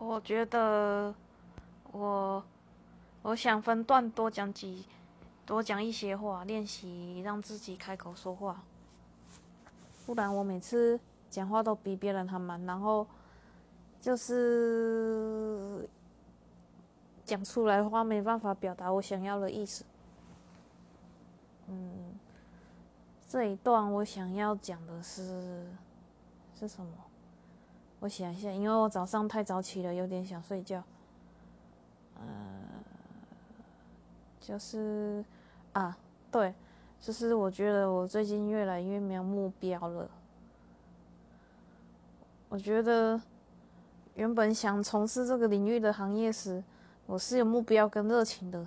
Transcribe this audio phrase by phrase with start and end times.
[0.00, 1.14] 我觉得
[1.92, 2.42] 我
[3.20, 4.86] 我想分段多讲几
[5.44, 8.62] 多讲一些话，练习让自己开口说话。
[10.06, 13.06] 不然我每次讲话都比别人还慢，然后
[14.00, 15.86] 就是
[17.26, 19.84] 讲出来的话没办法表达我想要的意思。
[21.68, 22.18] 嗯，
[23.28, 25.70] 这一段我想要讲的是
[26.58, 26.90] 是什么？
[28.00, 30.82] 我想一下，因为我早上太早起了，有点想睡觉。
[32.16, 32.22] 呃，
[34.40, 35.24] 就是
[35.74, 35.96] 啊，
[36.30, 36.54] 对，
[36.98, 40.08] 就是我觉得我最近越来越没有目标了。
[42.48, 43.20] 我觉得
[44.14, 46.64] 原本想从事这个领域的行业时，
[47.06, 48.66] 我是有目标跟热情的。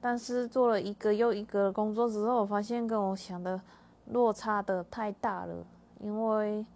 [0.00, 3.60] 但是做了一个又一个的工作之后，我发现跟我想的
[4.06, 5.54] 落差的太大了。
[6.00, 6.66] 因为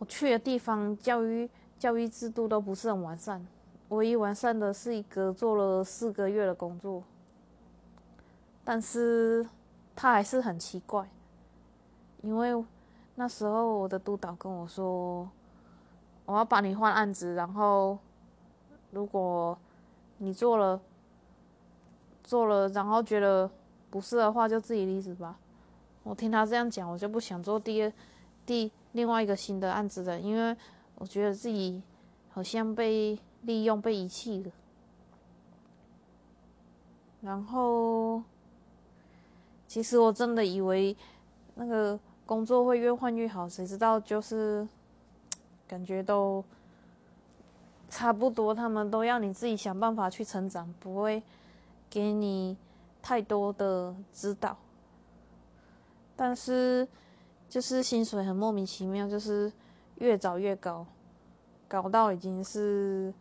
[0.00, 3.46] 我去的地方教育教育制度都不是很完善，
[3.90, 7.04] 唯一完善的是一个做了四个月的工作，
[8.64, 9.46] 但是
[9.94, 11.08] 他还是很奇怪，
[12.22, 12.64] 因为
[13.14, 15.30] 那时候我的督导跟我说，
[16.26, 17.96] 我要帮你换案子，然后
[18.90, 19.56] 如果
[20.18, 20.80] 你做了。
[22.22, 23.50] 做了，然后觉得
[23.90, 25.36] 不是的话，就自己离职吧。
[26.04, 27.92] 我听他这样讲，我就不想做第二、
[28.46, 30.56] 第另外一个新的案子的，因为
[30.96, 31.82] 我觉得自己
[32.30, 34.50] 好像被利用、被遗弃了。
[37.20, 38.22] 然后，
[39.66, 40.96] 其实我真的以为
[41.54, 44.66] 那个工作会越换越好，谁知道就是
[45.68, 46.44] 感觉都
[47.88, 51.22] 差不多，他们都要你自己想办法去成长，不会。
[51.92, 52.56] 给你
[53.02, 54.56] 太多的指导，
[56.14, 56.86] 但是
[57.50, 59.52] 就是薪水很莫名其妙，就是
[59.96, 60.86] 越找越高，
[61.68, 63.12] 高到已经是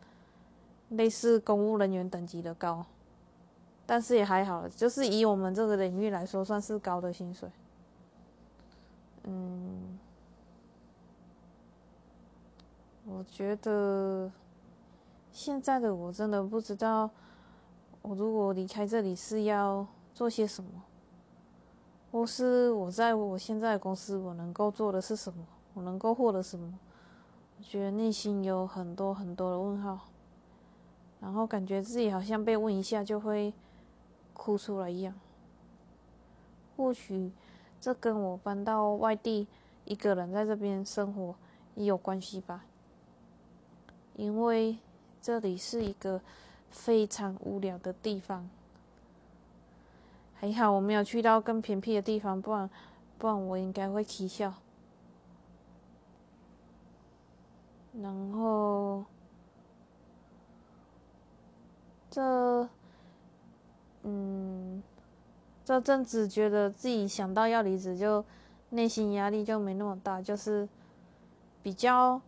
[0.89, 2.85] 类似公务人员等级的高，
[3.88, 7.50] 但是也还好，就是以我们这个领域来说，算是高的薪水。
[9.23, 9.97] 嗯，
[13.06, 14.31] 我觉得
[15.31, 17.09] 现在的我真的不知道。
[18.01, 20.69] 我如果离开这里是要做些什么，
[22.12, 26.80] 或是我在我现在的公司我能够做的是什么，我能够获得什么？
[27.58, 30.00] 我觉得内心有很多很多的问号，
[31.19, 33.53] 然后感觉自己好像被问一下就会
[34.34, 35.14] 哭出来一样。
[36.75, 37.31] 或许
[37.80, 39.48] 这跟我搬到外地
[39.86, 41.36] 一个人在这边生活
[41.75, 42.66] 也有关系吧，
[44.16, 44.78] 因为
[45.22, 46.22] 这里是一个。
[46.72, 48.48] 非常无聊的地方，
[50.39, 52.69] 还好我没有去到更偏僻的地方，不然
[53.17, 54.53] 不然我应该会啼笑。
[58.01, 59.03] 然后
[62.09, 62.69] 这
[64.03, 64.81] 嗯
[65.66, 68.23] 这阵子觉得自己想到要离职，就
[68.69, 70.67] 内心压力就没那么大，就是
[71.61, 72.21] 比较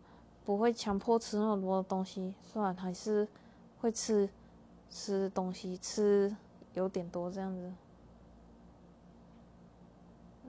[0.44, 3.26] 不会强迫吃那么多东西，虽然还是。
[3.82, 4.30] 会吃
[4.88, 6.32] 吃东西，吃
[6.74, 7.72] 有点多这样子，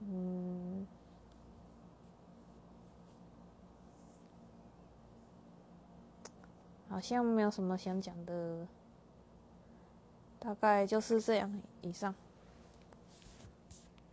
[0.06, 0.86] 嗯，
[6.90, 8.68] 好像没有什么想讲的，
[10.40, 12.14] 大概就是这样以上。